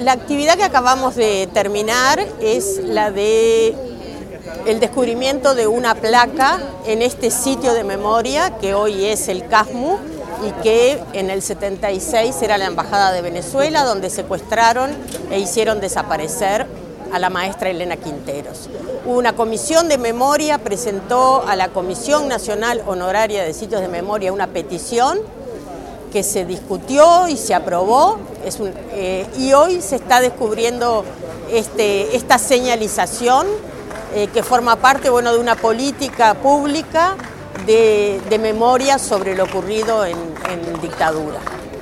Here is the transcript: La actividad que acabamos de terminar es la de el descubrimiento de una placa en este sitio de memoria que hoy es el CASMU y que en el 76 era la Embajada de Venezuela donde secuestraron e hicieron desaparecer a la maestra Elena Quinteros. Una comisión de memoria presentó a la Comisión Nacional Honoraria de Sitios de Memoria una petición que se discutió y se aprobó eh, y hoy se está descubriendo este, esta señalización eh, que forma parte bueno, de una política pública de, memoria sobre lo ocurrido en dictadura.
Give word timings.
La 0.00 0.12
actividad 0.12 0.56
que 0.56 0.64
acabamos 0.64 1.14
de 1.14 1.46
terminar 1.52 2.26
es 2.40 2.80
la 2.82 3.10
de 3.10 3.76
el 4.64 4.80
descubrimiento 4.80 5.54
de 5.54 5.66
una 5.66 5.94
placa 5.94 6.58
en 6.86 7.02
este 7.02 7.30
sitio 7.30 7.74
de 7.74 7.84
memoria 7.84 8.56
que 8.62 8.72
hoy 8.72 9.04
es 9.04 9.28
el 9.28 9.46
CASMU 9.46 9.98
y 10.48 10.62
que 10.62 10.98
en 11.12 11.28
el 11.28 11.42
76 11.42 12.34
era 12.40 12.56
la 12.56 12.64
Embajada 12.64 13.12
de 13.12 13.20
Venezuela 13.20 13.84
donde 13.84 14.08
secuestraron 14.08 14.90
e 15.30 15.38
hicieron 15.38 15.80
desaparecer 15.80 16.66
a 17.12 17.18
la 17.18 17.28
maestra 17.28 17.68
Elena 17.68 17.98
Quinteros. 17.98 18.70
Una 19.04 19.34
comisión 19.34 19.90
de 19.90 19.98
memoria 19.98 20.56
presentó 20.56 21.44
a 21.46 21.56
la 21.56 21.68
Comisión 21.68 22.26
Nacional 22.26 22.82
Honoraria 22.86 23.44
de 23.44 23.52
Sitios 23.52 23.82
de 23.82 23.88
Memoria 23.88 24.32
una 24.32 24.46
petición 24.46 25.18
que 26.12 26.22
se 26.22 26.44
discutió 26.44 27.28
y 27.28 27.36
se 27.36 27.54
aprobó 27.54 28.18
eh, 28.92 29.26
y 29.38 29.52
hoy 29.52 29.80
se 29.80 29.96
está 29.96 30.20
descubriendo 30.20 31.04
este, 31.50 32.16
esta 32.16 32.38
señalización 32.38 33.46
eh, 34.14 34.28
que 34.32 34.42
forma 34.42 34.76
parte 34.76 35.10
bueno, 35.10 35.32
de 35.32 35.38
una 35.38 35.54
política 35.54 36.34
pública 36.34 37.16
de, 37.66 38.20
memoria 38.40 38.98
sobre 38.98 39.36
lo 39.36 39.44
ocurrido 39.44 40.04
en 40.04 40.16
dictadura. 40.80 41.40